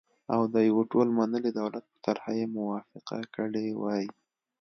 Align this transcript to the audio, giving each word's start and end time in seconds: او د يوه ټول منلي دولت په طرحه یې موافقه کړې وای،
او 0.33 0.41
د 0.53 0.55
يوه 0.69 0.83
ټول 0.91 1.07
منلي 1.17 1.51
دولت 1.59 1.83
په 1.91 1.97
طرحه 2.05 2.31
یې 2.39 2.45
موافقه 2.57 3.17
کړې 3.35 3.67
وای، 3.81 4.05